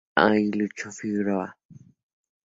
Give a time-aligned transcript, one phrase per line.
[0.15, 1.55] Allí luchó Figueroa.